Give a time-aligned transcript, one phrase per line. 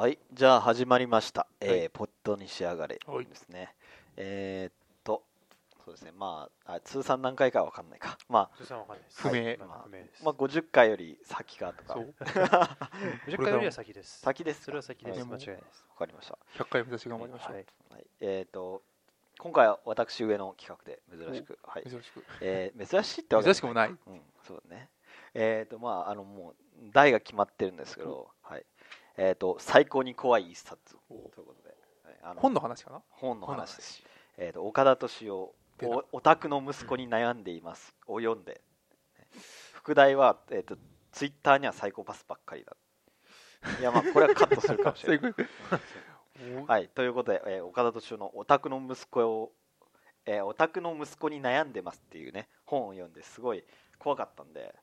[0.00, 1.46] はい、じゃあ始まりました。
[1.60, 3.74] えーはいポットに仕上がれはいですね。
[4.16, 5.22] えーっと、
[5.84, 8.16] そうですね、まあ、あ通算何回かは分かんないか。
[8.30, 9.20] ま通算わかんないです。
[9.20, 10.22] 不明はいまあ不明です。
[10.22, 11.92] あ、まあ、50回より先かとか。
[11.92, 12.14] そう
[13.28, 14.20] 50回よりは先です。
[14.20, 15.18] 先ですかそれは先です。
[15.18, 15.84] はい間違いないです。
[15.90, 16.38] わかりました。
[16.54, 17.66] 100回目指し頑張りましょう、はい。
[17.90, 18.82] はい、えーっと、
[19.38, 24.88] 今回は私上の企画で珍しく、はい珍しくえー珍しいってわけ珍しくもないうん、そうだね。
[25.34, 28.26] えーっと、まあ、あの、もう、題が決まってるんですけど、はい。
[29.16, 31.68] えーっと、最高に怖い一冊ということで、
[32.04, 33.02] はいあの本の話かな？
[33.10, 34.02] 本の話です。
[34.36, 38.60] えー、と岡田敏夫おオタクの息子に悩んでいます、を読んで。
[39.72, 40.76] 副題は、えー、と
[41.12, 42.76] ツイッターにはサイコパスばっかりだ。
[43.78, 45.34] いやまあこれはカットするかもしれない、
[46.56, 49.52] お はい、ということで、えー岡田敏夫のオタクの息子を、
[50.24, 53.64] えーオタクの息子に悩んでますっていうね本を読んですごい
[53.98, 54.74] 怖かったんで。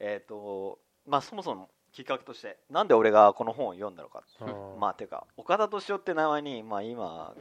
[0.00, 4.22] えっ、とまあそもそもきっかけとしてなんで俺がこの本を読んだのか。
[4.78, 7.34] まあていうか岡田敏夫って名前にまあ今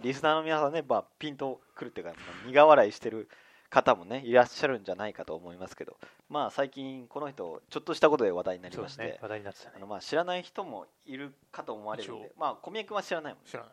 [0.00, 3.28] リスナーの皆さんね、まあ、ピンとくるっていうか、まあ苦笑いしてる
[3.68, 5.96] 方もねいらっしゃるんじゃないかと思いますけど
[6.28, 9.86] まあ最近この人ちょっとしたことで話題になりまして、あの。
[9.86, 13.50] まあ知らない人もいるかと思われるんで一まあ小宮君は知らないもんね。
[13.50, 13.72] 知らない。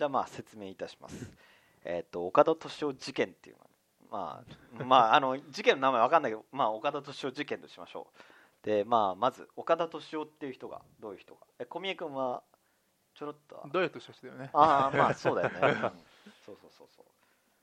[0.00, 1.30] じゃあまあ説明いたします。
[1.84, 3.70] えっと岡田敏夫事件っていうのは
[4.10, 4.44] ま
[4.80, 8.20] あまああの事件の名前わかんないけどまあ岡田敏夫事件としましょう
[8.62, 11.46] でまあまず岡田敏夫っていう人がどういう人か。
[11.58, 12.42] え小宮君は
[13.14, 14.50] ちょろっとダイエットした人だよね。
[14.52, 15.70] ああまあそうだよね、うん。
[16.44, 17.04] そうそうそうそう。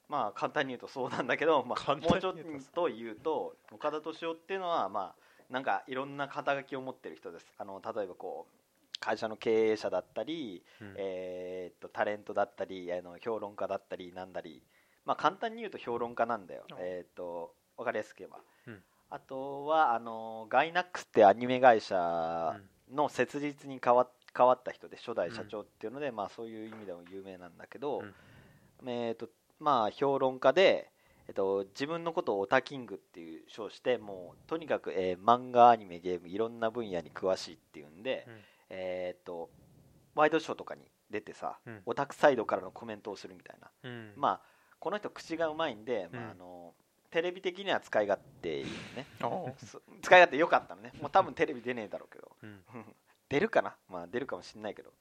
[0.09, 2.39] まあ簡単に言うとそうなんだけど、まあ、簡もうちょっと
[2.73, 7.45] と言うと岡田敏夫っていうのはまあなんかいろんな肩書きを持ってる人です。
[7.57, 10.93] あの例えばこう会社の経営者だったり、うん。
[10.97, 14.63] えとタレントだったりあの評論家だったりなんだり。
[15.05, 16.63] まあ簡単に言うと評論家なんだよ。
[16.71, 18.43] あえーっと分かりやすく言えば、うん
[19.09, 22.59] あとはあのガイナックスってアニメ会社
[22.93, 28.13] の設立に変わ変わった人で初代社長っていうので、まあそういう意味でも有名なんだけど、うん。
[28.89, 30.91] えーとまあ評論家で、
[31.27, 38.33] えっと自分のことをオタキングっていう称してもうとにかく、えー漫画アニメゲームいろんな分野に詳しいっていうんで、うん。
[38.69, 39.49] えー、と
[40.13, 41.81] ワイドショーとかに出てさ、うん。
[41.85, 44.13] オタクサイドからのコメントをするみたいな、うん。
[44.15, 44.41] まあ
[44.79, 46.29] この人口がうまいんで、まあうん。
[46.31, 46.73] あの
[47.09, 49.05] テレビ的には使い勝手いいよね。
[50.01, 50.91] 使い勝手良かったのね。
[51.01, 52.31] もう多分テレビ出ねえだろうけど。
[52.43, 52.63] うん。
[53.29, 53.75] 出るかな？
[53.89, 54.91] まあ出るかもしんないけど。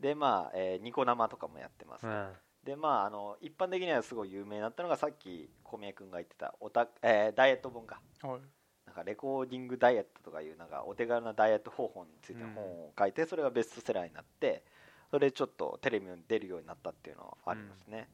[0.00, 2.32] でまあ、えーニコ生とかもやってます、うん。
[2.64, 8.00] でまああの一般的にはすごい有名になったのがさっき小宮君が言ってたオタ、えーダイエット本か。
[8.22, 8.40] はい。
[8.86, 14.62] なんかレコーディングダイエットとかいうなんかお手軽なダイエット方法についての本を書いてそれがベストセラーになって
[15.10, 18.08] それでちょっとテレビに出るようになったっていうのはありますね、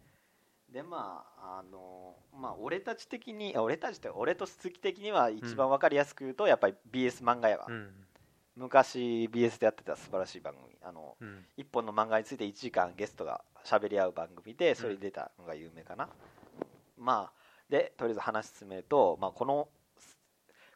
[0.72, 7.90] でまああのまあ俺たち的にあ俺たちって俺と鈴木的には一番わかりやすく言うと、やっぱり BS 漫画やわ、うん。
[8.56, 10.76] 昔 BS でやってた素晴らしい番組。
[10.82, 11.44] あのうん。
[11.56, 16.08] 一本の漫画について1時間ゲストが喋り合う番組でそれに出たのが有名かな、
[16.96, 19.68] まあでとりあえず話進めると、まあ、この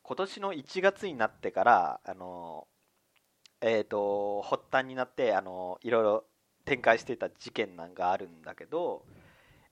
[0.02, 2.66] 今年の1月になってからあの
[3.60, 6.24] えっ、と発端になってあのいろいろ
[6.64, 9.04] 展開していた事件なんかあるんだけど、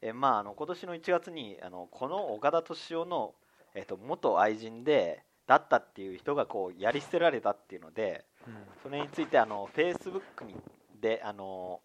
[0.03, 3.35] えまああの今年の1月にあのこの岡田敏夫の、
[3.75, 8.25] えー、と元愛人でだったっていう人がこうやり捨てられたっていうので、
[8.83, 10.55] それについてあのフェイスブックに
[11.01, 11.81] であの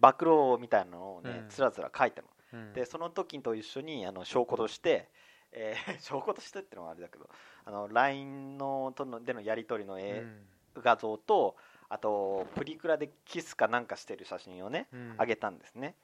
[0.00, 1.48] 暴露みたいなのをねうん。
[1.48, 2.72] つらつら書いたの、うん。
[2.72, 5.08] でその時と一緒にあの証拠として、
[5.52, 7.28] えー 証拠としてってのはあれだけど
[7.64, 10.46] あの LINE のとのでのやり取りのう絵、ん。
[10.76, 11.56] 画像と
[11.90, 15.16] あとプリクラでキスかなんかしてる写真をねうん。
[15.18, 15.96] 上げたんですね。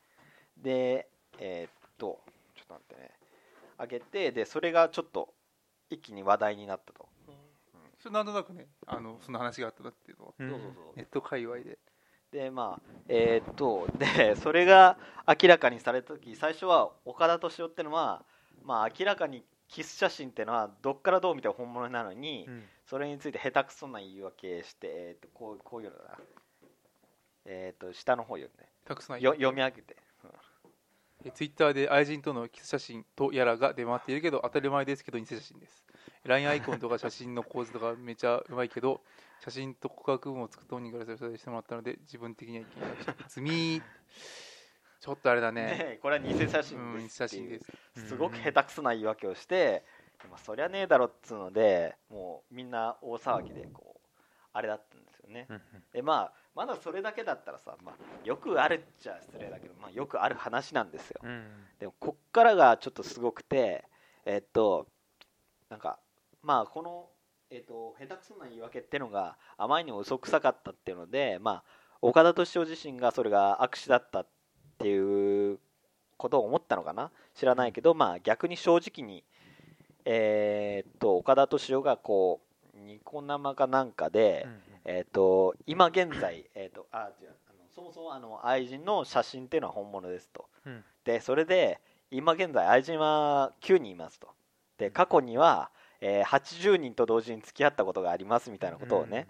[0.56, 1.08] で
[1.38, 2.18] えーっと
[2.54, 3.10] ちょっと待ってね。
[3.80, 5.32] 上げてでそれがちょっと
[5.90, 7.08] 一気に話題になったと、
[7.98, 10.32] それなんとなくねあのそんな話があったなっていうのは。
[10.38, 10.50] うん。
[10.50, 10.96] そうそうそう。
[10.96, 11.78] ネット界隈で。
[12.32, 18.22] でまあえーっとでそれが明らかにされた時最初は岡田敏夫ってのは
[18.64, 22.64] まあ明らかにキス写真ってのはどっからどう見ても本物なのに、うん。
[22.86, 26.18] それについて下手くそな言い訳して、えーっとこうこういうのだな。
[27.44, 28.66] えーっと下の方読んで。
[28.84, 30.07] たくさんよ読み上げて、え
[31.34, 35.84] ツイッターで愛人とのキス写真とやらが出回っているけど当たり前ですけど偽写真です。
[36.24, 39.00] LINE アイコンとか写真の構図とかめちゃうまいけど
[39.40, 43.14] 写真と告白文を作った本人からそれしてもらったので自分的には気になりました。
[43.28, 43.82] 罪。
[45.00, 45.62] ちょっとあれだね。
[45.62, 48.08] ねこれは偽写真です写真です。
[48.08, 49.84] すごく下手くそな言い訳をして、
[50.28, 53.98] まあ、そりゃねえだろっつうのでもうみんな大騒ぎでこう
[54.52, 55.60] あれだったんですよね、うん。
[55.92, 61.20] でまあまだそれだけだったらさ、まあ、よくあるっちゃ失礼だけど、まあ、よくある話なんですよ。
[61.22, 61.44] うん。
[61.78, 63.84] でもこっからがちょっとすごくて
[64.26, 64.88] えっと
[65.70, 66.00] なんか
[66.42, 67.06] まあこの
[67.50, 71.64] えー、と下手くそな言い訳っていうのがあまりにも嘘くさかったっていうので、まあ、
[72.02, 74.26] 岡田斗司夫自身がそれが悪手だったっ
[74.76, 75.58] ていう
[76.18, 77.10] ことを思ったのかな？
[77.34, 79.24] 知らないけど、まあ、逆に正直に、
[80.04, 82.42] えー、と岡田斗司夫がこ
[82.74, 87.28] うニコ生かなんかで、うんうんえー、と今現在、えー、とあ違う。
[87.48, 90.46] あのそもそもあの愛人の写真っていうのは本物ですと。
[90.66, 90.84] うん。
[91.04, 91.80] でそれで
[92.10, 94.28] 今現在愛人は9人いますと。
[94.78, 95.70] で過去には、
[96.00, 99.26] えー80人と同時に付き合ったことがありますみたいなことをね、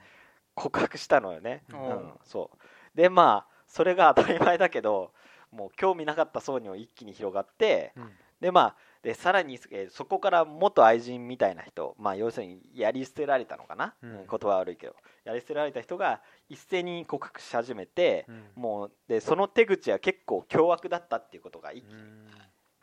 [0.54, 1.76] 告白したのよね、う。
[1.76, 2.96] うんんそう。
[2.96, 5.12] でまあそれが当たり前だけど
[5.50, 8.10] もう興味なかった層にも一気に広がってうん
[8.40, 14.10] でまあでさらに、えーそこから元愛人みたいな人、まあ、要するにやり捨てられたのかな、うん。
[14.10, 14.96] うん言葉は悪いけど。
[15.24, 18.44] やり捨てられた人が一斉に告白し始めて、うん。
[18.56, 22.26] もうでその手口は結構凶悪だったっていうことが一気に、うん。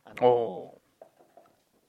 [0.05, 0.81] あおの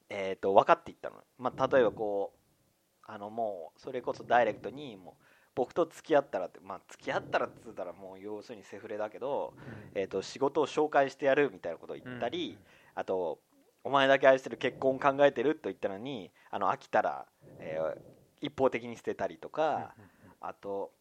[0.08, 5.24] えー、と分かっていったの、まあ、例えばこうあのもうそれこそダイレクトにもう
[5.54, 9.54] 僕と付き合ったらって、まあ、付き合ったらっつったらもう要するにセフレだけど、
[9.94, 12.58] えー、と仕事を紹介してやるみたいなことを言ったり、
[12.94, 13.38] あと
[13.86, 17.24] お前だけ愛してる結婚考えてると言ったのにあの飽きたら、
[17.60, 17.98] えー
[18.42, 19.94] 一方的に捨てたりとか、
[20.42, 20.92] あと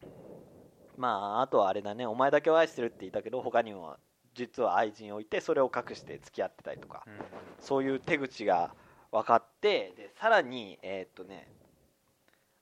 [0.96, 3.98] まああとはあれだねお前だけを愛してるって言ったけど他にも
[4.34, 7.14] 実は愛人をいてそれを隠して付き合ってたりとかうん
[7.60, 8.74] そういう手口が
[9.12, 11.52] 分かってでさらにえーっとね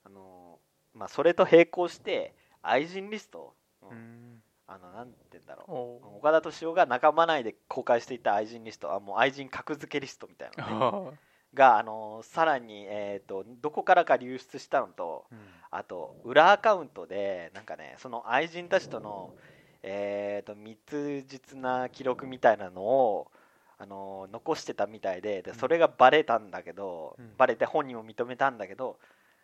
[0.03, 0.57] あの
[0.95, 2.33] まあそれと並行して
[2.63, 3.53] 愛人リスト、
[3.83, 4.32] うんうん
[4.67, 5.71] あのなんて言うんだろう。
[5.71, 11.19] お岡田斗司夫が仲間内で公開していた愛人リストあもう愛人格付けリストみたいな の、ね、
[11.53, 15.39] あがあのさらに、えー、とどこからか流出したのとうん。
[15.75, 19.33] あと裏アカウントでなんかねその愛人たちとの、
[19.81, 23.31] えー、と密実な記録みたいなのを
[23.79, 27.35] あの残してたみたいででそれがバレたんだけど、うん。
[27.37, 28.99] バレて本人も認めたんだけど、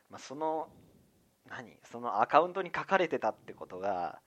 [0.10, 0.70] まあ、その
[1.48, 1.76] 何？
[1.84, 4.20] そのアカウントに書かれてたってことが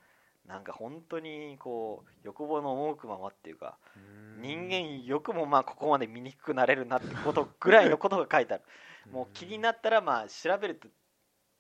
[0.46, 4.42] なんか本当にこう欲望の赴くままっていうかうん。
[4.42, 8.64] 人間よくもまあここまで醜くなれるなってことぐらいのことが書いてある。
[9.10, 10.88] もう気になったらまあ調べると、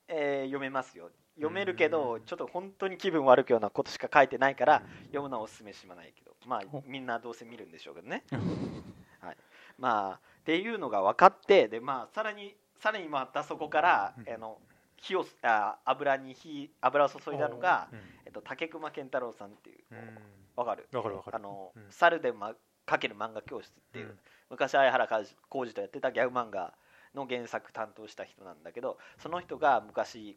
[0.08, 2.24] えー読めますよ読めるけどうん。
[2.24, 6.34] ちょっと本当に気分悪くようなことしか書いてないからうん読むのはおすすめしまないけど。
[6.46, 8.24] まあおみんなどうせ見るんでしょうけどね。
[9.20, 9.36] はい。
[9.78, 14.34] まあっていうのが分かってでまあさらにさらにまたそこからうん。
[14.34, 14.60] あの
[15.02, 17.88] 火をあ油に火油を注いだのが、
[18.32, 20.18] っと、竹熊健太郎さんっていううん。
[20.56, 20.88] わかる？
[20.92, 21.36] わかるわかる。
[21.36, 21.86] あの、うん。
[21.90, 24.18] 猿で、ま、かける漫画教室っていう、うん。
[24.50, 25.08] 昔相原
[25.48, 26.74] 浩二とやってたギャグ漫画
[27.14, 30.36] の原作担当した人なんだけどその人が昔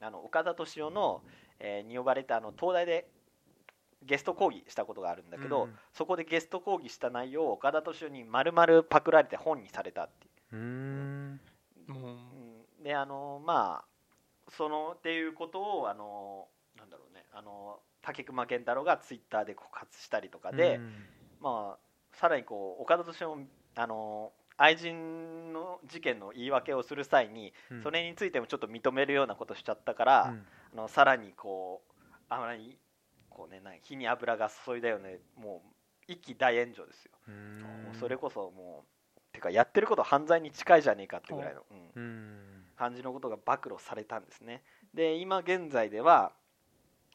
[0.00, 1.22] あの岡田斗司夫の、
[1.60, 3.06] えーに呼ばれたあの東大で
[4.02, 5.78] ゲスト講義したことがあるんだけど、うん。
[5.92, 10.56] そこでゲスト講義した内容を岡田斗司夫に丸々パクられて本にされたっていう。
[10.56, 11.40] うーん。
[12.82, 20.92] であのまあそのっていうことをあのなんだろうねあの竹熊健太郎がツイッターで告発したりとかで、うん。
[21.40, 21.78] まあ
[22.12, 23.46] さらにこう岡田斗司夫も
[23.76, 27.82] あの愛人の事件の言い訳をする際に、うん。
[27.82, 30.46] それについてもちょっと認めるようなことしちゃったから、うん。
[30.74, 32.78] あのさらにこうあまり
[33.28, 35.62] こうねな火に油が注いだよねも
[36.08, 37.12] う一気大炎上ですよ、
[37.98, 38.84] それこそも
[39.16, 41.62] うてかやってること犯罪に近いじゃねえかってぐらいの、
[42.76, 44.24] 感じのことが暴露されたん。
[44.24, 46.32] ですねで今現在では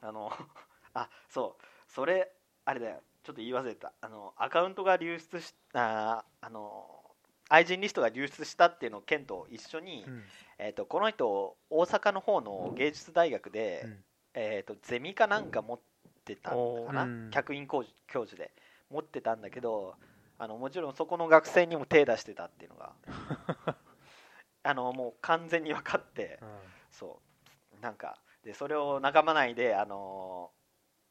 [0.01, 0.31] あの
[0.93, 1.63] あそう。
[1.87, 2.31] それ
[2.65, 3.01] あれだよ。
[3.23, 3.93] ちょっと言い忘れた。
[4.01, 7.03] あのアカウントが流出しああの
[7.49, 10.23] 愛人リストが流出したっていうのをケンと一緒に、うん。
[10.57, 14.03] えー、とこの人大阪の方の芸術大学で、うん。
[14.33, 15.79] えー、とゼミかなんか持っ
[16.25, 17.29] てたのかな、うん。
[17.31, 18.51] 客員教授教授で。
[18.89, 19.93] 持ってたんだけど
[20.39, 22.93] あのもちろんそこの学生にも手出してたっていうのが。
[24.61, 26.39] あのもう完全に分かって
[26.91, 27.21] そ
[27.77, 27.81] う。
[27.81, 30.49] なんかでそれを仲間内であの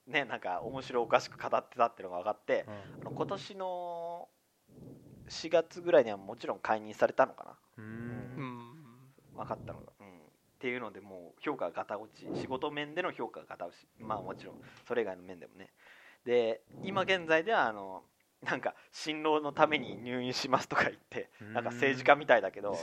[0.08, 3.02] ねなんか面白おかしく語ってたっていうのが分かってうん。
[3.02, 4.28] あの今年の
[5.28, 7.50] 4月ぐらいにはもちろん解任されたのかな。
[7.78, 7.86] ううん。
[7.86, 9.14] ん。
[9.36, 10.10] 分かったのが、うん、っ
[10.58, 12.26] ていうのでもう評価がガタ落ち。
[12.40, 13.86] 仕事面での評価がガタ落ち。
[14.00, 14.56] まあもちろん
[14.88, 15.70] それ以外の面でもね。
[16.24, 18.02] で今現在ではあの
[18.42, 21.52] なんか辛労のために入院しますとか言ってうん。
[21.54, 22.76] なんか政治家みたいだけど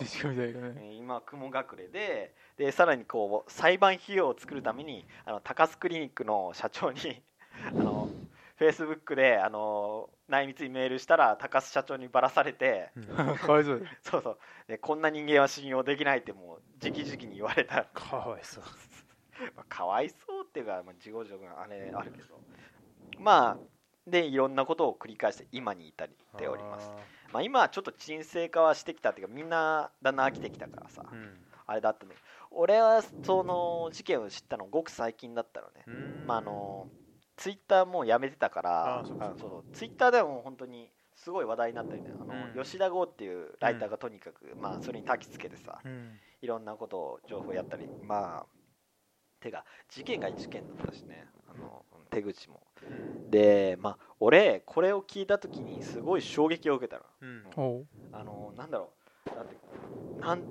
[0.99, 7.21] 今は雲隠れででさらにこう裁判費用を作るためにあの高須クリニックの社長に
[7.67, 8.09] あの
[8.57, 13.05] フェイスブックであの内密にメールしたら高須社長にばらされてうん。
[13.37, 14.37] かわいそう そうそう。
[14.67, 17.85] でこんな人間は信用できないってもう直々に言われた。
[17.93, 18.63] かわいそう。
[19.55, 22.39] まあ、かわいそうっていうか、まあ、自業自得なあれあるけど。
[23.19, 23.74] まあ
[24.07, 26.07] でいろんなことを繰り返して今に至っ
[26.37, 26.91] ております。
[27.33, 31.37] まあ、今はちょっと沈静化はしてきたっていうかみんなだんだん飽きてきたからさうん。
[31.67, 32.13] あれだったね
[32.51, 35.83] 俺はその事件を知ったのごく最近だったのね、
[36.25, 36.87] まああの
[37.35, 39.03] ツイッターもうやめてたから
[39.73, 42.11] ツイッターでも本当にすごい話題になったよね。
[42.19, 42.63] あの、うん。
[42.63, 46.19] 吉田剛っていうライターがとにかく、まあそれに焚きつけてさうん。
[46.41, 48.45] いろんなことを情報やったりまあ
[49.39, 51.27] てか事件が事件だったしね。
[51.47, 51.85] あの
[52.15, 52.61] 手口も。
[53.29, 57.03] でまあ俺これを聞いた時にすごい衝撃を受けたの。
[57.21, 57.87] うん。
[58.13, 58.89] あのなんだろ
[59.27, 59.29] う。
[59.35, 59.55] だって
[60.21, 60.41] なん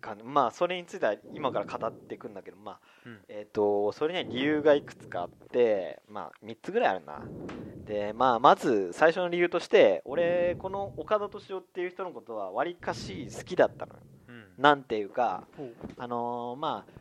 [0.00, 3.18] かまあそれについては今から語っていくんだけどまあうん。
[3.28, 7.22] えっ、とそれには理由がいくつかあってまあ3つぐらいあるな。
[7.86, 14.00] でまあまず最初の理由として俺この岡田敏夫っていう人のことはわりかし好きだったのよ。
[14.28, 14.44] うん。
[14.58, 15.44] なんていうか
[15.96, 16.92] あのーまあ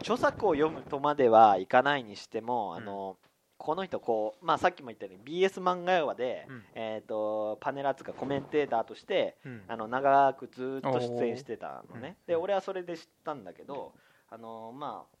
[0.00, 3.25] 著作を読むとまではいかないにしても、あのー
[3.58, 6.62] この人こう、まあ、さっきも言ったように BS 漫画話で、うん。
[6.74, 9.62] えー、とパネラーつうかコメンテーターとしてうん。
[9.68, 12.16] あの長くずっと出演してたのね。
[12.26, 13.92] で俺はそれで知ったんだけど
[14.30, 15.16] あのーまあ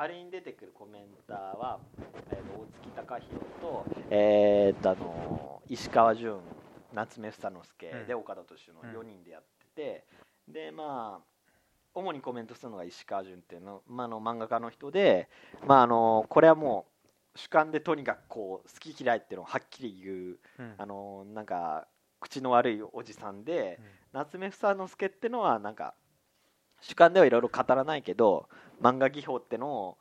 [0.00, 1.80] あれに出てくるコメンターは、
[2.30, 6.40] えー、と大月隆弘と,、えーとあのー石川潤
[6.94, 8.06] 夏目房之助うん。
[8.06, 10.04] で岡田敏夫の4人でやってて、
[10.48, 11.38] でまあ
[11.94, 15.28] 主にコメントするのが石川潤っていうの,、まあ、あの漫画家の人で、
[15.66, 16.97] まあ、あのこれはもう
[17.38, 20.74] 主観でとにかくこう好き嫌いっていうのをはっきり言ううん。
[20.76, 21.86] あのなんか
[22.20, 23.78] 口の悪いおじさんで、
[24.12, 25.94] 夏目房之助ってのはなんか
[26.80, 28.48] 主観ではいろいろ語らないけど
[28.82, 29.98] 漫画技法ってのを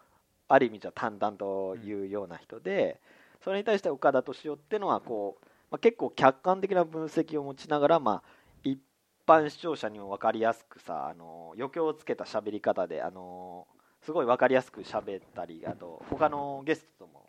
[0.47, 2.99] ある意味じゃ淡々と言うような人で、
[3.43, 8.23] それに対して岡田敏夫ってのはこう、まあ、結構客観的な分析を持ちながら、まあ、
[8.63, 8.79] 一
[9.27, 13.67] 般視聴者にも分かりやすくさあの余興をつけた喋り方であの
[14.01, 17.26] すごい分かりやすく喋ったりあと他のゲストとも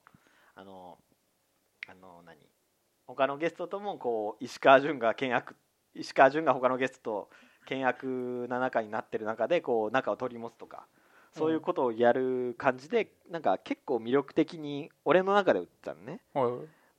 [0.58, 0.98] あの
[1.88, 2.36] あの何？
[3.06, 5.54] 他のゲストともこう石川潤が険悪
[5.94, 7.30] 石川潤が他のゲストと
[7.68, 10.86] 険悪な仲になってる中でこう仲を取り持つとか
[11.36, 16.20] そういうことをやる感じでなんか結構魅力的に俺の中で売ったのね。
[16.34, 16.52] はい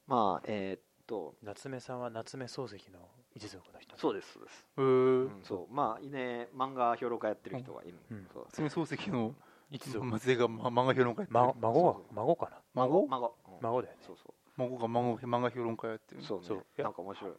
[0.08, 3.00] まあえーっと夏目さんは夏目漱石の
[3.36, 3.98] 一族の人。
[3.98, 5.74] そうですそうです、えうーん、そう。
[5.74, 8.46] まあね漫画評論家やってる人がいる、うう。
[8.52, 9.36] 夏目漱石の
[9.72, 11.40] 一族末裔がま漫画評論家やってる。
[11.40, 12.58] ま孫はそうそう孫かな？
[12.74, 13.08] 孫？
[13.08, 14.00] 孫、うん孫だよね。
[14.06, 16.42] そうそ孫が漫画漫画評論家やってるうそう。
[16.42, 17.32] ねなんか面白い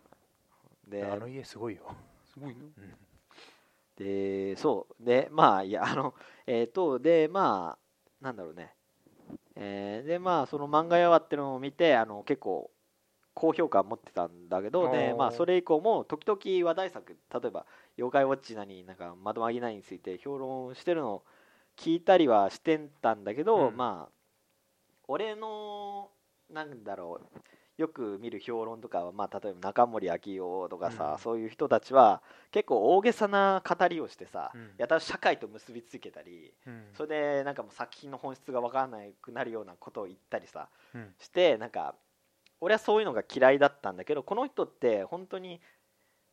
[0.88, 1.82] であの家すごいよ。
[2.32, 2.94] すごいなうん。
[3.96, 5.04] でそう。
[5.04, 6.14] でまあいやあの
[6.46, 7.76] えっ、とでま
[8.20, 8.75] あなんだろうね。
[9.56, 12.70] えーでまあその漫画やわってのを見てあの結構
[13.34, 17.66] 高評価持ってたんだけどでまあそれ以降も時々話題作例えば
[17.99, 21.25] 「妖怪ウォッチ」なりなんか「窓マギナイン」について評論してるのを
[21.80, 23.76] 聞いたりはしてたんだけど、うん。
[23.76, 24.12] まあ
[25.08, 26.10] 俺の
[26.50, 27.40] なんだろう
[27.78, 31.18] よく見る評論とかは、まあ、例えば中森明夫とかさ、うん。
[31.18, 32.22] そういう人たちは
[32.52, 34.70] 結構大げさな語りをしてさ、うん。
[34.76, 36.84] やたら社会と結びつけたりうん。
[36.92, 41.14] それでなんかもう作品の本質が分からなくなるようなことを言ったりさうん。
[41.18, 41.94] してなんか
[42.60, 45.62] 俺はそういうのが嫌いだったんだけどこの人って本当に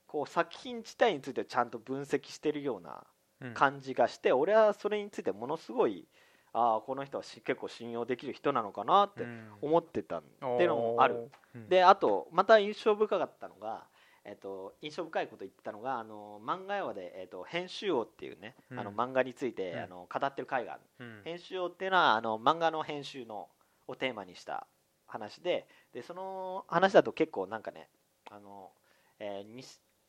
[0.08, 3.17] こう作品自体についてちゃんと分析してるようなうん
[3.54, 6.08] 感じがして俺はそれについてものすごい
[6.54, 9.50] ああこの人はし結構信用できる人なのかなってうん。
[9.62, 11.30] 思ってたっていうのもある。
[11.56, 11.70] うん。
[11.70, 13.84] であとまた印象深かったのが、
[14.26, 18.80] えっと印象深いこと言ったのがあの漫画用で、えっと編集王っていうね、うん。
[18.80, 19.80] あの漫画について、うん。
[19.80, 20.82] あの語ってる回がある。
[21.00, 21.22] うん。
[21.24, 23.50] 編集王っていうのはあの漫画の編集の
[23.88, 24.66] をテーマにした
[25.06, 27.88] 話ででその話だと結構なんかね
[28.30, 28.72] あの、
[29.20, 29.64] えーに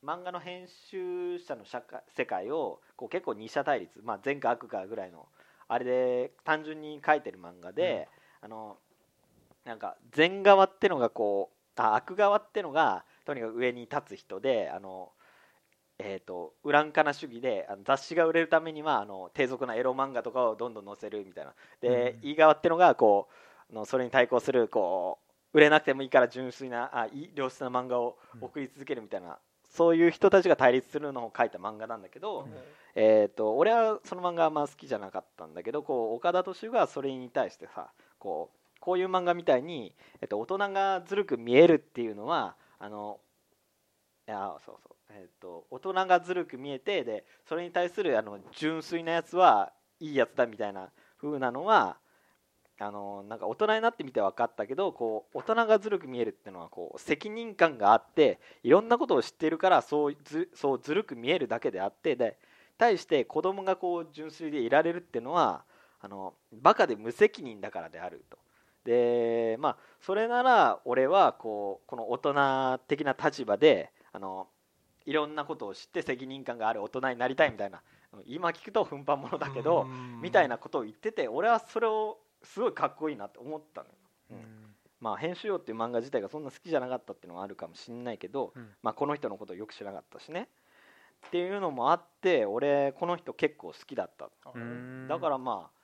[0.04, 5.26] 漫画の編集者の社会世界をこう結構二者対立、まあ、善か悪かぐらいの
[5.68, 8.08] あれで単純に書いてる漫画で、
[8.40, 8.78] あの
[9.64, 15.10] なんか善側ってのがこうあ悪側ってのがとにかく上に立つ人であの
[16.00, 21.54] えー、とウランカナ主義であの雑誌が売れるためにはあの低俗なエロ漫画とかをどんどん載せるみたいな。
[21.80, 22.28] で、うん。
[22.28, 23.28] いい側ってのがこ
[23.68, 25.18] うあのそれに対抗するこ
[25.52, 29.38] う売れなくてもいいから純粋なあいい良質な漫画を送り続けるみたいな、
[29.70, 32.48] そういう人たちが対立するのを書いた漫画なんだけど、
[32.94, 43.18] えー、と俺はその漫画はあんま好きじゃなかったんだけどこう岡田敏夫がそれに対してさこうこういう漫画みたいに、えっと大人がずるく見えるっていうのはあの
[44.26, 51.98] いやそうそう、えっと大人がずるく見えてでそれに対するあの純粋なやつはいいやつだみたいな風なのは
[52.80, 62.38] あのなんか大人になってみて分かったけどこう大人がずるく見えるっていうのはこう責任感があっていろんなことを知っているからそうずそうずるく見えるだけであってで
[62.78, 65.64] 対して子供がこう純粋でいられるっていうのは
[66.00, 68.38] あのバカで無責任だからであると。
[68.84, 74.46] でまあそれなら俺はこうこの大人的な立場であの
[75.04, 77.82] いろんなことを知って責任感がある大人になりたいみたいな
[78.24, 79.86] 今聞くと奮発者だけど、
[80.22, 83.94] みたいなことを言ってて俺はそれをすごいかっこいいなって思ったのよ。
[84.32, 84.74] うん。
[85.00, 88.68] まあ、編集王っていう漫画自体がそんな好きじゃなかったっていうのはあるかもしんないけど、うん。
[88.82, 90.48] まあ、この人のことをよく知らなかったしね。
[91.26, 95.06] っていうのもあって俺この人結構好きだったうん。
[95.08, 95.78] だからまあ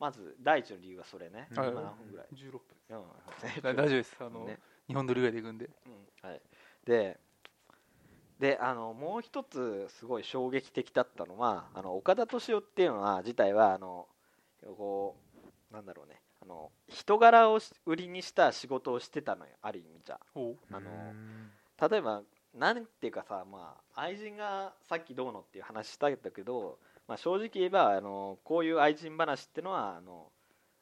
[0.00, 1.56] まず第一の理由はそれね、うん。
[1.56, 2.60] 今何分ぐらい、16分。
[2.90, 3.04] うん。
[3.62, 4.16] 大丈夫です。
[4.20, 4.58] あの、ね。
[4.86, 5.68] 日本撮りぐらいでいくんで。
[5.86, 5.88] う
[6.26, 6.28] ん。
[6.28, 6.40] はい、
[6.84, 7.18] で
[8.38, 14.06] であのもう一つすごい衝撃的だったのはあの岡田斗司夫っていうのは自体はあの
[14.62, 15.27] こう
[15.70, 16.20] なんだろうね。
[16.40, 19.52] あの人柄をし売りにした仕事をしてたのよ。
[19.60, 20.20] ある意味じゃ。
[20.34, 21.50] あのうん。
[21.90, 22.22] 例えば
[22.54, 30.32] なんていうかさ、まあ、愛人がさっきどうのっていう話したんだけど、まあ、正直言えばあのこういう愛人話ってのはあの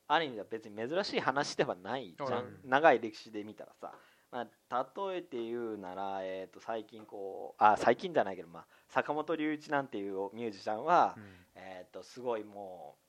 [0.09, 2.71] ある意味では別に珍しい話ではないじゃん、うん。
[2.71, 3.93] 長い歴史で見たらさ、
[4.31, 11.23] まあ、例えて言うなら、えー、と最近こうあ最近じゃないけど、まあ、坂本龍一なんていうミュージシャンは、うん。
[11.57, 13.06] えー、とすごいもう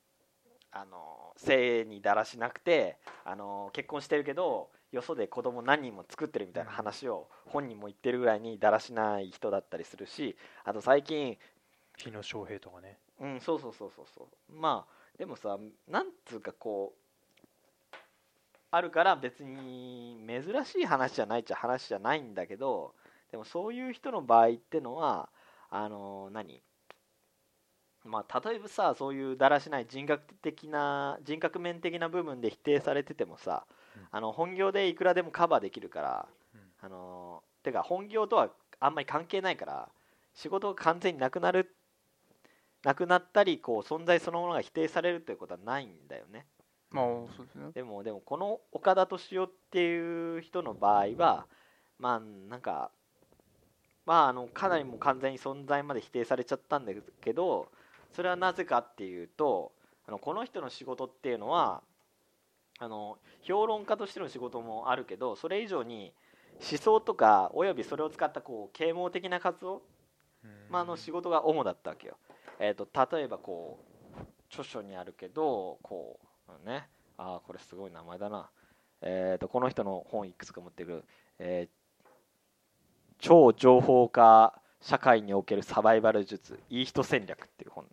[0.77, 11.37] あの性にだらしなくてあの結婚してるけどよそで子供何人も作ってるみたいな話を本人も言ってるぐらいにだらしない人だったりするしあと最近
[11.97, 12.99] 日野翔平とかね。
[13.19, 14.55] うんそうそうそうそうそう。
[14.55, 15.57] まあでもさ
[15.87, 17.95] なんつうかこう
[18.69, 22.93] あるから別に珍しい話じゃないっちゃ話じゃないんだけど
[23.31, 25.29] でもそういう人の場合ってのは
[25.71, 26.61] あの何？
[28.07, 34.07] まあ例えばさそういうだらしない人格的な人格面的な部分で否定されててもさ、うん。
[34.11, 36.61] あの本業でいくらでもカバーできるから、うん。
[36.81, 38.49] あのてか本業とは
[38.79, 39.89] あんまり関係ないから
[40.33, 41.73] 仕事が完全になくなる
[42.83, 46.45] なくなったりこう存在そのものが否定されるということはないんだよね。
[46.89, 47.71] まあそうですね。
[47.73, 51.45] でもでもこの岡田敏夫っていう人の場合は
[51.99, 52.91] まあなんか
[54.05, 57.67] まああのかなりもう完全に存在まで否定されちゃったんだけど
[58.17, 59.73] それはなぜかっていうと
[60.07, 61.83] あのこの人の仕事っていうのは
[62.79, 66.13] あの評論家としての仕事もあるけどそれ以上に
[66.59, 69.83] 思想とかおよびそれを使ったこう啓蒙的な活動
[70.71, 72.17] まあ、あの仕事が主だったわけよ。
[72.59, 73.79] えー、と例えばこ
[74.17, 76.19] う著書にあるけどこ
[76.65, 78.49] うねああこれすごい名前だな、
[79.01, 81.03] えー、とこの人の本いくつか持ってくる、
[81.37, 81.77] えー
[83.19, 87.85] 超情報化社会におけるサバイバル術いい人戦略っていう本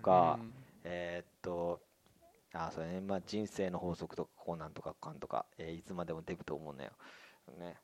[0.00, 0.52] かうん
[0.84, 1.80] えーっと
[2.52, 6.90] あーそれね、まあ、人生の法則とかこうなんとかかんとか、えーいつまでもデブと思うのよ。
[7.58, 7.76] ね、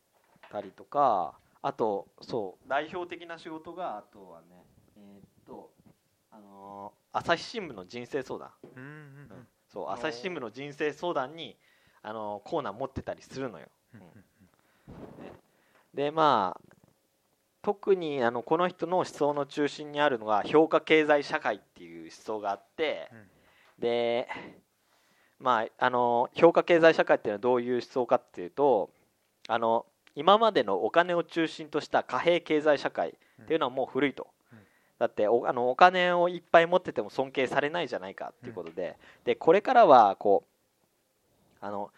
[0.51, 2.69] たりとかあとそう。
[2.69, 4.65] 代表的な仕事があとはね
[4.97, 5.71] えーっと
[6.33, 8.91] あのー朝日新聞の人生相談、うんうんう
[9.41, 9.49] ん。
[9.73, 11.57] そう朝日新聞の人生相談に
[12.03, 13.67] あのーコーナー持ってたりするのよ。
[13.95, 14.25] うんうん
[15.95, 16.77] でまあ
[17.63, 21.59] 特にあのこの人の思想の中心にあるのが評価経済社会っ
[22.11, 23.11] 思想があって、
[23.79, 24.29] で
[25.39, 28.91] まああの評価経済社会っていうのはどういう思想かっていうと
[29.49, 33.11] あの今までのお金を中心とした貨幣経済社会
[33.43, 34.59] っていうのはもう古いと、うん。
[34.99, 40.45] だっておあのお金をいっぱい持ってても尊敬されないじゃないかっていうことで,、でこれからはこ
[41.63, 41.91] うあの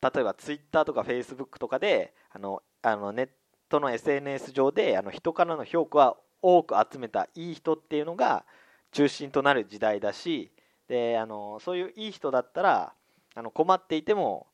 [0.00, 3.28] 例えばツイッターとかフェイスブックとかであのあのネッ
[3.68, 8.44] トの SNS 上であの人からの評価は多く集めたいい人っていうのが
[8.92, 10.50] 中心となる時代だし
[10.88, 12.92] であのそういういい人だったら
[13.34, 14.46] あの困っていても、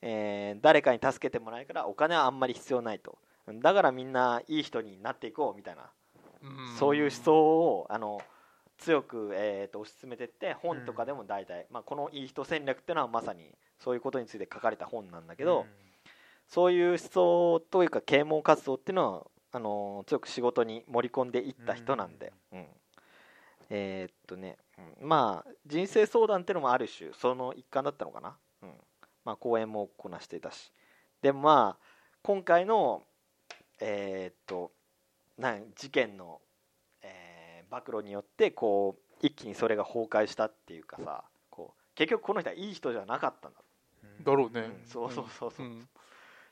[0.00, 3.18] えー誰かに助けてもらえるからお金はあんまり必要ないと。
[3.60, 5.90] だからみんないい人になっていこうみたいな、
[6.42, 6.76] うん。
[6.78, 8.20] そういう思想をあの
[8.78, 15.66] 強く、えーと推し進めていって本とかでも大体、まあ、このいい人戦略っていうのはまさにそういうことについて書かれた本なんだけど、
[16.48, 22.66] そういう思想というか啓蒙活動っていうのはあの強く仕事に盛り込んでいった人なんで、うん
[23.70, 24.58] えーっとね、
[25.00, 25.08] うん。
[25.08, 28.70] まあ人生相談っていうのもある種その一環だったのかな、うん。
[29.24, 30.72] まあ、講演もこなしていたし。
[31.22, 31.84] でもまあ
[32.22, 33.02] 今回の
[33.80, 34.72] えーっと
[35.38, 36.40] なん事件の、
[37.02, 43.60] えー暴露によってこう一気にそれが崩壊したっていうかさこう結局この人はいい人じゃなかったんだ
[44.24, 44.82] だろうね、うん。
[44.86, 45.88] そうそうそうそう、っん。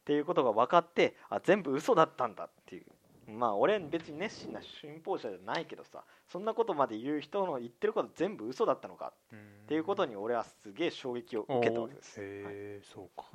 [0.04, 2.86] ていうことが分かってあ全部嘘だったんだっていう
[3.28, 13.26] まあ俺別に熱心な信奉者じゃないけどさそんなことまで言う人の言ってること全部嘘だったのかっていうことに俺はすげえ衝撃を受けたわけです、はいへえそうか。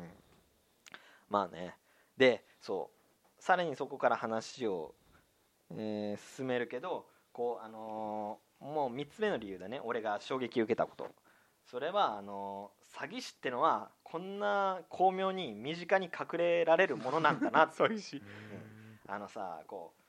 [1.29, 1.77] まあね。
[2.17, 2.89] でそ
[3.39, 3.41] う。
[3.43, 4.95] さらにそこから話を、
[5.71, 9.79] えー進めるけどこうあのーもう3つ目の理由だね。
[9.83, 11.07] 俺が衝撃を受けたこと。
[11.65, 18.72] それはあのー詐欺師ってのはこんな巧妙に身近に隠れられるものなんだな詐欺師うん
[19.07, 20.03] あのさこう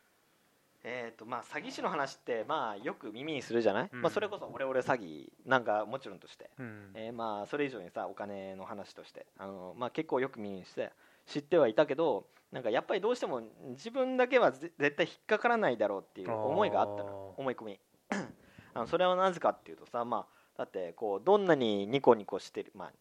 [0.87, 4.03] えーとまあ、詐欺師の話って、まあ、よく耳にするじゃない、うん。
[4.03, 6.91] まあ、それこそオレオレ詐欺なんかもちろんとして、うん。
[6.93, 9.25] えーまあ、それ以上にさお金の話として。
[9.39, 10.93] あの、まあ、結構よく耳にして
[11.25, 17.35] 知ってはいたけどなんかやっぱりどうしても自分だけはぜ絶対引っかからないだろうっていう思いがあったの。
[17.39, 17.81] 思い込み。
[18.75, 20.27] あのそれはなぜかっていうとさ、まあ、
[20.59, 22.93] だってこうどんなにニコニコしてる、まあ、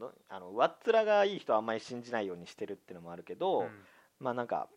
[0.00, 3.68] どあの上っ面がいい人はあんまり信じないようにしてるっていうのもあるけど、うん。
[4.20, 4.68] まあなんか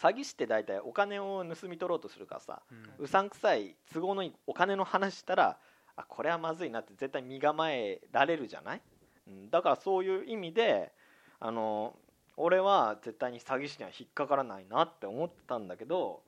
[0.00, 2.62] 詐欺師って大体お金を盗み取ろうとするからさ
[2.98, 3.04] うん。
[3.04, 5.58] うさんくさい都合のいいお金の話したら
[5.96, 8.82] あこれはまずいなって絶対身構えられるじゃない、
[9.28, 10.92] うん、だからそういう意味で
[11.40, 11.94] あの
[12.36, 16.22] 俺は絶対に詐欺師には引っかからないなって思ってたんだけど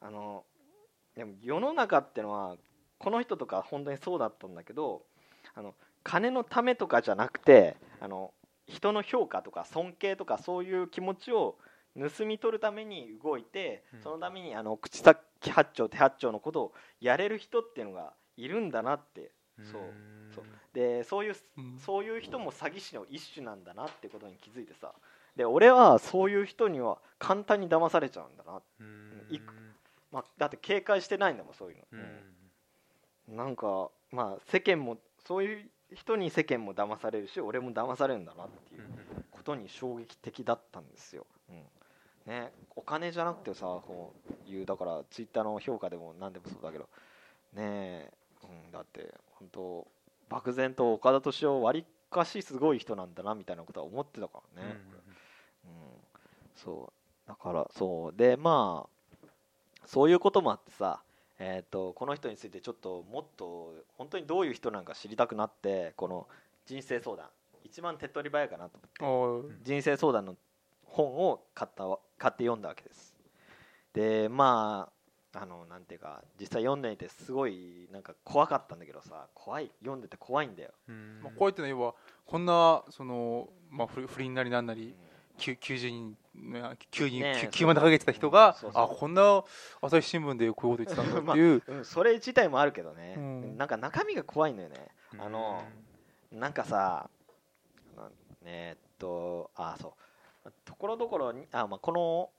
[0.00, 0.44] あの
[1.14, 2.56] でも世の中ってのは
[2.98, 5.02] この人とか本当にそうだったんだけど
[5.54, 8.32] あの金のためとかじゃなくてあの
[8.66, 11.56] 人の評価とか尊敬とかそういう気持ちを
[11.96, 14.02] 盗み取るために動いて、うん。
[14.02, 15.18] そのためにあの口先
[15.50, 19.30] 八丁手八丁のことをやれる人っていうのがいるんだなって。
[19.58, 19.82] そう。
[20.34, 20.44] そう。
[20.74, 21.78] でそういううん。
[21.78, 24.92] そういう人も詐欺師の一種なんだなってことに気づいてさ。
[25.34, 29.26] で俺はそういう人には簡単に騙されちゃうんだな、うん。
[29.30, 29.52] いく
[30.10, 32.00] まあ、だって警戒してないんだもんそういうの、うん。
[33.28, 33.36] うん。
[33.36, 38.82] なんかまあ世間もそういう人に世間も騙されるし俺も騙されるんだなっていう
[39.30, 41.56] ことに衝撃的だったんですよ、うん
[42.26, 44.12] ね、お金じゃなくてさこ
[44.48, 46.88] ういうだからツイッターの評価でも何でもそうだけど
[47.54, 48.12] ねえ、
[48.42, 49.86] うん、だって本当
[50.28, 54.76] 漠然と岡田斗司夫わりかしすごい人なんだなみたいなことは思ってたからね、
[55.64, 55.70] うん、
[56.56, 57.28] そう。
[57.28, 58.16] だからそう。
[58.16, 59.26] でまあ
[59.86, 61.00] そういうこともあってさ
[61.38, 66.26] えー、とこの人についてちょっともっと本当にどういう人なんか知りたくなってこの
[66.66, 67.26] 人生相談。
[67.62, 69.54] 一番手っ取り早いかなと思って。
[69.64, 70.36] 人生相談の
[70.96, 73.14] 本を買ったわ買って読んだわけです。
[73.92, 74.88] でま
[75.32, 81.20] ああのなんていうか実際読んでみてすごいなんか怖かったんだけどさ怖い読んでて怖いんだよ、うん。
[81.22, 84.78] まあ、こうやってのは要はこんなその、まあ、不不倫なりなんなうん。
[84.78, 84.94] り
[85.36, 88.84] きゅ90人ね9人、ねえ9万でかけてた人が、そうそう。
[88.84, 89.44] あこんな
[89.82, 93.58] 朝日新聞でこういうこと言ってたんだっていう、 うん、それ自体もあるけどね、うん。
[93.58, 94.88] なんか中身が怖いのよね。
[95.18, 95.62] あの
[96.32, 97.08] なんかさ
[97.96, 98.10] な
[98.44, 99.92] えーっとあそう
[100.64, 102.30] ところどころにあ、まあ、この、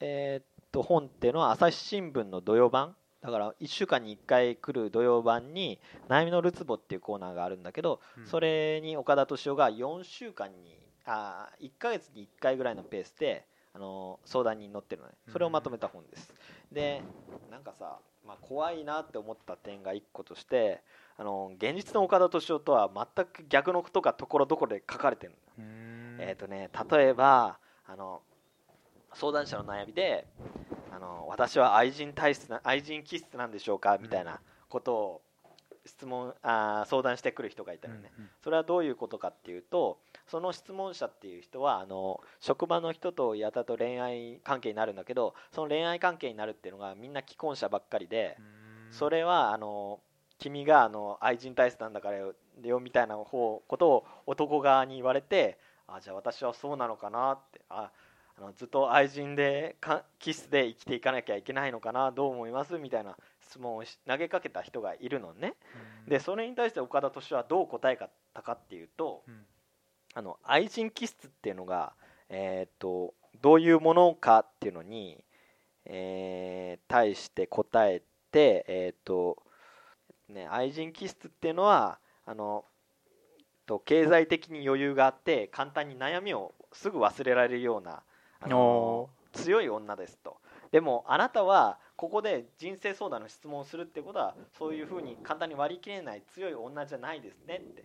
[0.00, 2.96] えーっと本っていうのは朝日新聞の土曜版。
[3.20, 8.26] だから1週間に1回来る土曜版に「悩みのるつぼ」っていうコーナーがあるんだけど、うん。
[8.26, 15.14] それに岡田斗司夫が4週間にあ1ヶ月に1回ぐらいのペースであの相談に乗ってるのね。
[15.28, 16.34] それをまとめた本です、
[16.72, 17.02] で
[17.50, 20.82] なんかさ、まあ、怖いなって思った点が1個として
[21.16, 25.64] あの現実の岡田斗司夫とは全く逆のことがところどころで書かれてるの。
[25.64, 28.22] うんえーとね、例えばあの
[29.14, 30.26] 相談者の悩みで
[30.90, 35.22] あの私は愛人体質な愛人気質なんでしょうかみたいなことを
[35.84, 39.98] 質問あー相談してくる人がいたよね、それはどういうことかっていうと
[40.28, 48.38] その質問者っていう人はあの職場の人とやたと恋愛関係になるんだけどその恋愛関係になるっていうのがみんな既婚者ばっかりで、
[48.90, 49.98] それはあの
[50.38, 57.90] 君があの愛人体質なんだからよよみたいな方ことを男側に言われてあじゃあ私はそうなのかなってあ
[58.38, 62.10] あのずっと愛人でかキスで生きていかなきゃいけないのかな？
[62.12, 62.78] どう思います？
[62.78, 65.54] みたいな質問をし投げかけた人がいるのね。
[66.08, 67.98] でそれに対して岡田斗司夫はどう答え
[68.32, 69.46] たかっていうとうん。
[70.14, 71.94] あの愛人気質っていうのが、
[72.28, 75.24] えーっとどういうものかっていうのに、
[75.86, 79.42] えー対して答えて、えーっと
[80.28, 82.66] ね、愛人気質っていうのはあの
[83.66, 88.02] と経済的に余裕があって簡単に悩みをすぐ忘れられるような
[88.40, 90.36] あの強い女ですと。
[90.70, 97.84] でもあなたはここで人生相談の質問をするってことはそういうふうに簡単に割り切れない強い女じゃないですねって。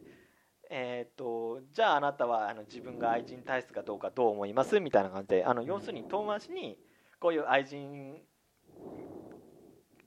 [0.70, 4.80] えー、とじゃああなたはあの自分が愛人体質かどうかどう思います？
[4.82, 6.78] みたいな感じであの要するに遠回しに
[7.20, 8.18] こういう愛人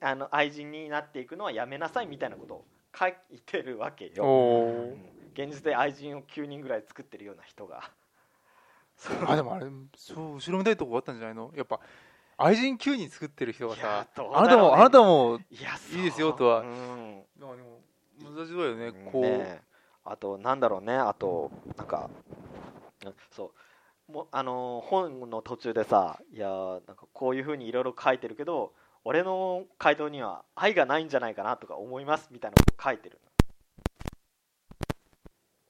[0.03, 3.15] あの愛人になっていくのはやめなさいみたいなことを書い
[3.47, 4.93] てるわけよ、
[5.33, 7.91] 現実で愛人を9人ぐらい作ってるような人が。
[9.27, 9.67] あでもあれ
[9.97, 11.51] そう後ろめたいとこあったんじゃないの？
[11.57, 11.81] やっぱ
[12.37, 16.63] 愛人9人作ってる人がさ、どうあなたもあなたもいやいいですよとは。
[16.63, 17.57] でも
[18.23, 19.63] 難しいだよねこう、ね
[20.05, 20.95] あとなんだろうね。
[20.95, 22.11] あとなんか
[23.05, 23.53] うんそ
[24.09, 24.13] う。
[24.13, 28.73] もうあのー本の途中でさいやーなんかこういうふうにいろいろ書いてるけど
[29.05, 33.21] 俺の回答には愛がないんじゃないかなとか思いますみたいなこと書いてる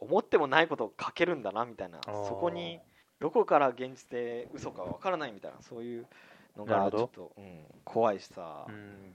[0.01, 2.81] 思ってもないことを書けるんだなみたいなそこに
[3.21, 6.07] どこから現実で嘘かわからないみたいなそういう
[6.57, 9.15] のがちょっと、うん怖いしさ、うん